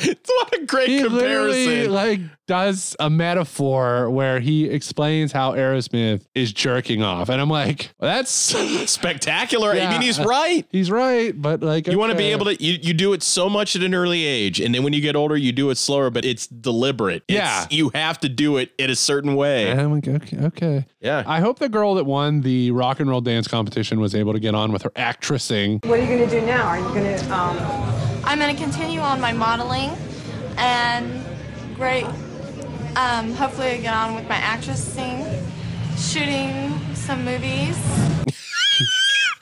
[0.65, 1.93] what a great He literally comparison.
[1.93, 7.95] like does a metaphor where he explains how Aerosmith is jerking off, and I'm like,
[7.99, 8.31] well, that's
[8.91, 9.73] Spectacular.
[9.73, 10.67] I mean, he's right.
[10.71, 13.49] He's right, but like You want to be able to, you, you do it so
[13.49, 14.61] much at an early age.
[14.61, 17.23] And then when you get older, you do it slower, but it's deliberate.
[17.29, 17.35] It's-
[17.71, 17.77] Yeah.
[17.77, 19.71] you have to do it in a certain way.
[19.71, 20.87] And I'm like, okay, okay.
[21.01, 21.23] Yeah.
[21.27, 24.41] I hope the girl that won the rock and roll dance competition was able to
[24.41, 25.85] get on with her actressing.
[25.87, 26.67] What are you going to do now?
[26.67, 27.57] Are you going to, um,
[28.25, 29.91] I'm going to continue on my modeling
[30.57, 31.25] and
[31.77, 32.07] great.
[32.97, 35.43] Um, hopefully, I get on with my actressing,
[35.97, 37.77] shooting some movies.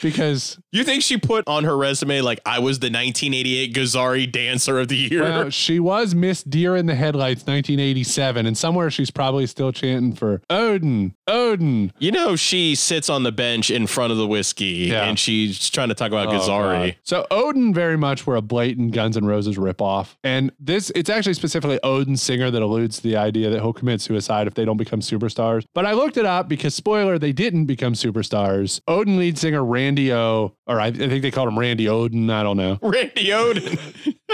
[0.03, 4.79] Because You think she put on her resume like I was the 1988 Gazzari Dancer
[4.81, 5.23] of the Year?
[5.23, 10.15] Well, she was Miss Deer in the Headlights 1987, and somewhere she's probably still chanting
[10.15, 11.93] for Odin, Odin.
[11.99, 15.05] you know she sits on the bench in front of the whiskey Yeah.
[15.05, 16.87] and she's trying to talk about Oh, Gazzari.
[16.89, 16.97] God.
[17.05, 20.17] So Odin very much were a blatant Guns N' Roses ripoff.
[20.25, 24.01] And this it's actually specifically Odin singer that alludes to the idea that he'll commit
[24.01, 25.65] suicide if they don't become superstars.
[25.75, 28.81] But I looked it up because spoiler, they didn't become superstars.
[28.89, 32.43] Odin lead singer Randy O, or I, I think they called him Randy Odin, I
[32.43, 32.79] don't know.
[32.83, 33.65] Randy Odin.
[33.65, 33.79] Greg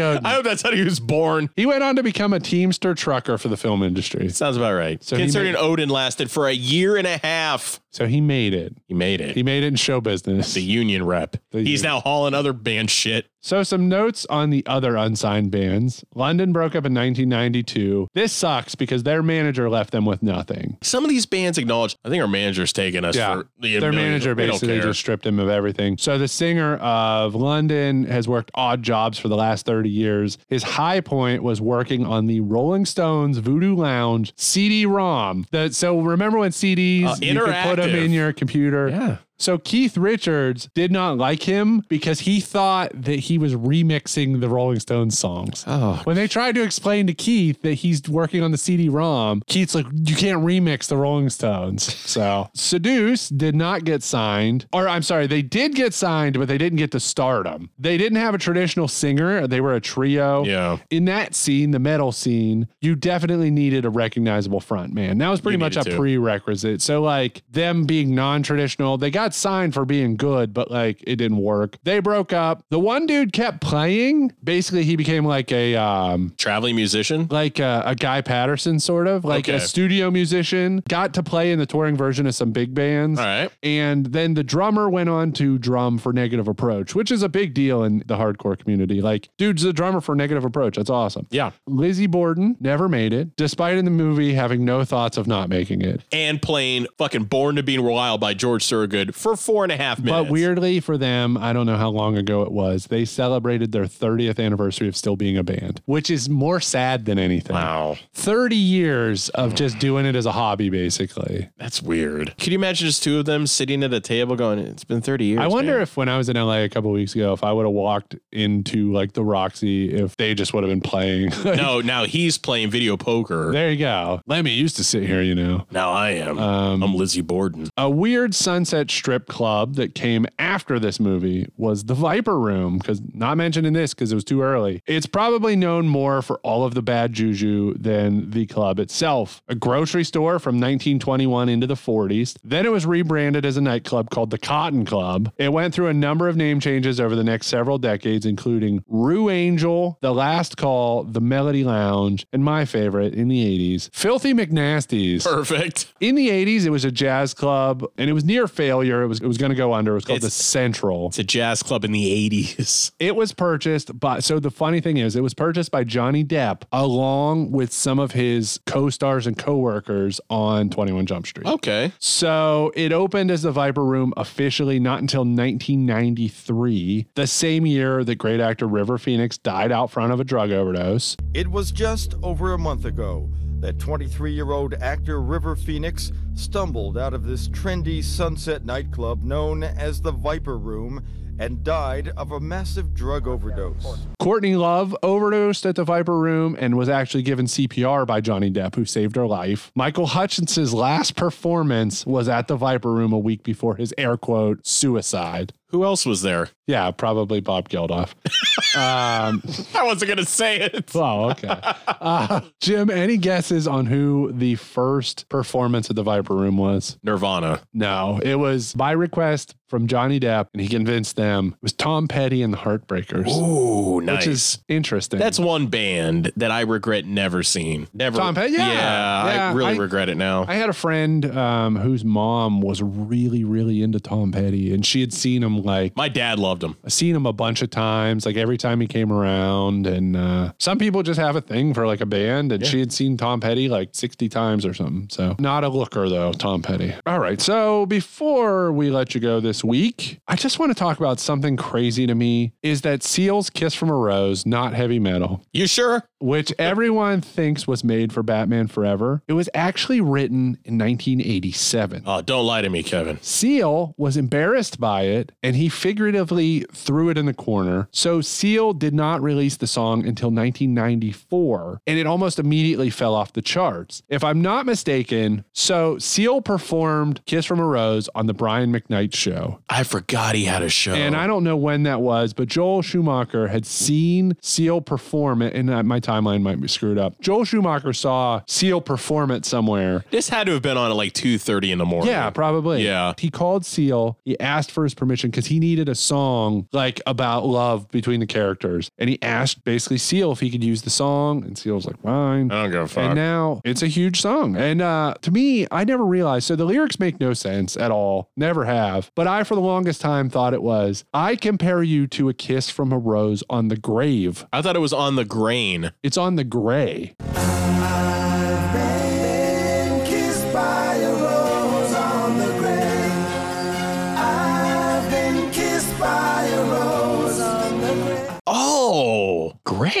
[0.00, 0.20] Oden.
[0.24, 1.50] I hope that's how he was born.
[1.56, 4.28] He went on to become a Teamster trucker for the film industry.
[4.30, 5.02] Sounds about right.
[5.02, 7.80] So he Considering Odin lasted for a year and a half.
[7.92, 8.76] So he made it.
[8.88, 9.36] He made it.
[9.36, 10.54] He made it in show business.
[10.54, 11.36] The union rep.
[11.50, 13.26] He's now hauling other band shit.
[13.44, 16.04] So some notes on the other unsigned bands.
[16.14, 18.06] London broke up in 1992.
[18.14, 20.78] This sucks because their manager left them with nothing.
[20.80, 23.92] Some of these bands acknowledge, I think our manager's taking us Yeah, for the their
[23.92, 25.98] manager basically just stripped him of everything.
[25.98, 30.38] So the singer of London has worked odd jobs for the last 30 years.
[30.48, 35.46] His high point was working on the Rolling Stones Voodoo Lounge CD-ROM.
[35.50, 38.04] The, so remember when CDs Uh, you could put them interactive.
[38.04, 38.88] in your computer?
[38.88, 39.16] Yeah.
[39.42, 44.48] So Keith Richards did not like him because he thought that he was remixing the
[44.48, 45.64] Rolling Stones songs.
[45.66, 46.00] Oh.
[46.04, 49.86] When they tried to explain to Keith that he's working on the CD-ROM, Keith's like,
[49.92, 55.26] "You can't remix the Rolling Stones." So Seduce did not get signed, or I'm sorry,
[55.26, 57.70] they did get signed, but they didn't get to stardom.
[57.78, 60.44] They didn't have a traditional singer; they were a trio.
[60.44, 60.78] Yeah.
[60.90, 65.18] In that scene, the metal scene, you definitely needed a recognizable front man.
[65.18, 65.96] That was pretty You much a to.
[65.96, 66.80] prerequisite.
[66.80, 71.38] So like them being non-traditional, they got signed for being good, but like it didn't
[71.38, 71.78] work.
[71.84, 72.64] They broke up.
[72.70, 74.32] The one dude kept playing.
[74.42, 77.28] Basically, he became like a um Traveling musician?
[77.30, 80.82] like a, a Guy Patterson sort of, like a studio musician.
[80.88, 83.18] Got to play in the touring version of some big bands.
[83.18, 83.50] All right.
[83.62, 87.54] And then the drummer went on to drum for Negative Approach, which is a big
[87.54, 89.00] deal in the hardcore community.
[89.00, 90.76] Like, dude's the drummer for Negative Approach.
[90.76, 91.26] That's awesome.
[91.30, 91.50] Yeah.
[91.66, 95.82] Lizzie Borden never made it, despite in the movie having no thoughts of not making
[95.82, 96.02] it.
[96.12, 99.98] And playing fucking Born to Be Wild by George Thorogood for four and a half
[99.98, 100.24] minutes.
[100.24, 103.84] But weirdly for them, I don't know how long ago it was, they celebrated their
[103.84, 107.54] 30th anniversary of still being a band, which is more sad than anything.
[107.54, 107.96] Wow.
[108.14, 111.48] 30 years of just doing it as a hobby, basically.
[111.56, 112.36] That's weird.
[112.38, 115.24] Could you imagine just two of them sitting at a table going, it's been 30
[115.24, 115.40] years?
[115.40, 117.52] I wonder man." if when I was in LA a couple weeks ago, if I
[117.52, 121.30] would have walked into like the Roxy, if they just would have been playing.
[121.44, 123.52] no, now he's playing video poker.
[123.52, 124.20] There you go.
[124.26, 125.66] Lemmy used to sit here, you know.
[125.70, 126.38] Now I am.
[126.38, 127.68] Um, I'm Lizzie Borden.
[127.76, 133.02] A weird Sunset Strip club that came after this movie was the Viper Room, because
[133.12, 134.80] not mentioned in this because it was too early.
[134.86, 139.42] It's probably known more for all of the bad juju than the club itself.
[139.48, 142.36] A grocery store from 1921 into the 40s.
[142.44, 145.32] Then it was rebranded as a nightclub called the Cotton Club.
[145.36, 149.30] It went through a number of name changes over the next several decades, including Rue
[149.30, 155.24] Angel, The Last Call, The Melody Lounge, and my favorite in the 80s, Filthy McNasties.
[155.24, 155.92] Perfect.
[155.98, 158.91] In the 80s, it was a jazz club and it was near failure.
[159.00, 159.92] It was it was going to go under.
[159.92, 161.06] It was called the Central.
[161.08, 162.90] It's a jazz club in the 80s.
[162.98, 166.62] It was purchased by so the funny thing is it was purchased by Johnny Depp
[166.72, 171.46] along with some of his co-stars and co-workers on 21 Jump Street.
[171.46, 171.92] Okay.
[171.98, 178.16] So it opened as the Viper Room officially not until 1993, the same year that
[178.16, 181.16] great actor River Phoenix died out front of a drug overdose.
[181.34, 183.28] It was just over a month ago
[183.62, 189.62] that 23 year old actor River Phoenix stumbled out of this trendy sunset nightclub known
[189.62, 191.02] as the Viper Room
[191.38, 194.06] and died of a massive drug overdose.
[194.18, 198.74] Courtney Love overdosed at the Viper Room and was actually given CPR by Johnny Depp,
[198.74, 199.72] who saved her life.
[199.74, 204.66] Michael Hutchence's last performance was at the Viper Room a week before his air quote
[204.66, 205.52] suicide.
[205.72, 206.48] Who else was there?
[206.66, 208.10] Yeah, probably Bob Geldof.
[208.76, 209.42] um,
[209.74, 210.90] I wasn't going to say it.
[210.94, 211.58] oh, okay.
[211.88, 216.98] Uh, Jim, any guesses on who the first performance at the Viper Room was?
[217.02, 217.62] Nirvana.
[217.72, 221.54] No, it was by request from Johnny Depp, and he convinced them.
[221.56, 223.26] It was Tom Petty and the Heartbreakers.
[223.28, 224.18] Ooh, nice.
[224.18, 225.18] Which is interesting.
[225.18, 227.88] That's one band that I regret never seeing.
[227.94, 228.18] Never.
[228.18, 228.52] Tom Petty?
[228.52, 228.58] Yeah.
[228.68, 230.44] Yeah, Yeah, I really I- regret it now.
[230.46, 235.00] I had a friend um, whose mom was really, really into Tom Petty, and she
[235.00, 236.76] had seen him like My dad loved him.
[236.84, 239.86] I've seen him a bunch of times, like every time he came around.
[239.86, 242.68] And uh, some people just have a thing for like a band, and Yeah.
[242.68, 245.08] she had seen Tom Petty like 60 times or something.
[245.10, 246.92] So not a looker though, Tom Petty.
[247.06, 247.40] All right.
[247.40, 251.56] So before we let you go this week, I just want to talk about something
[251.56, 256.04] crazy to me is that Seal's Kiss from a Rose, not heavy metal You sure?
[256.18, 259.22] which everyone thinks was made for Batman Forever.
[259.26, 262.02] It was actually written in 1987.
[262.06, 263.20] Oh, don't lie to me, Kevin.
[263.22, 267.88] Seal was embarrassed by it and he figuratively threw it in the corner.
[267.92, 273.32] So Seal did not release the song until 1994 and it almost immediately fell off
[273.32, 274.02] the charts.
[274.08, 279.14] If I'm not mistaken, so Seal performed Kiss from a Rose on the Brian McKnight
[279.14, 279.60] show.
[279.68, 280.94] I forgot he had a show.
[280.94, 285.54] And I don't know when that was, but Joel Schumacher had seen Seal perform it,
[285.54, 287.20] and my timeline might be screwed up.
[287.20, 290.04] Joel Schumacher saw Seal perform it somewhere.
[290.10, 292.10] this had to have been on at like 2.30 in the morning.
[292.10, 292.84] Yeah, probably.
[292.84, 293.14] Yeah.
[293.18, 294.18] He called Seal.
[294.24, 298.26] He asked for his permission because he needed a song like about love between the
[298.26, 298.90] characters.
[298.98, 302.00] And he asked basically Seal if he could use the song, and Seal was like,
[302.02, 302.52] fine.
[302.52, 303.04] I don't give a fuck.
[303.04, 304.56] And now it's a huge song.
[304.56, 306.46] And uh, to me, I never realized.
[306.46, 308.30] So the lyrics make no sense at all.
[308.36, 309.10] Never have.
[309.14, 312.70] But I, for the longest time, thought it was I compare you to a kiss
[312.70, 314.46] from a rose on the grave.
[314.52, 315.92] I thought it was on the grain.
[316.02, 317.14] It's on the gray.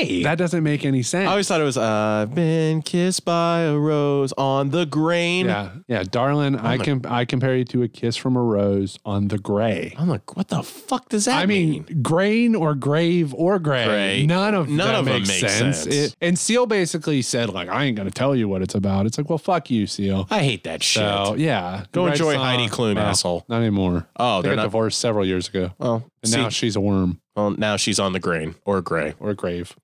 [0.06, 0.22] Gray.
[0.22, 1.26] That doesn't make any sense.
[1.28, 5.46] I always thought it was I've been kissed by a rose on the grain.
[5.46, 6.56] Yeah, yeah, darling.
[6.58, 9.94] I my- can I compare you to a kiss from a rose on the gray.
[9.98, 13.84] I'm like, what the fuck does that I mean, grain or grave or gray.
[13.84, 14.26] Gray.
[14.26, 15.78] None of None that of them makes make sense.
[15.82, 15.86] sense.
[15.86, 19.06] It- and Seal basically said, like, I ain't gonna tell you what it's about.
[19.06, 20.26] It's like, well, fuck you, Seal.
[20.30, 21.00] I hate that shit.
[21.02, 22.44] So yeah, Go enjoy song.
[22.44, 23.44] Heidi Klum, Well, asshole.
[23.48, 24.06] Not anymore.
[24.16, 25.72] Oh, they they're got not- divorced several years ago.
[25.78, 29.14] Well, and now she's a worm Well, now she's on the grain or gray.
[29.18, 29.74] or a grave.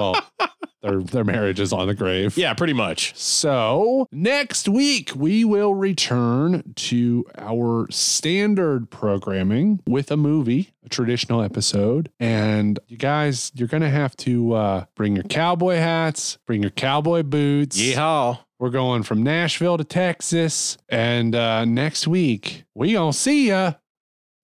[0.00, 0.20] well,
[0.82, 2.36] their their marriage is on the grave.
[2.36, 3.16] Yeah, pretty much.
[3.16, 11.40] So next week we will return to our standard programming with a movie, a traditional
[11.42, 12.10] episode.
[12.20, 17.22] And you guys, you're gonna have to uh, bring your cowboy hats, bring your cowboy
[17.22, 17.80] boots.
[17.80, 18.38] Yeehaw.
[18.60, 23.72] We're going from Nashville to Texas, and uh, next week we gonna see ya,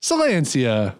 [0.03, 0.97] Silencia.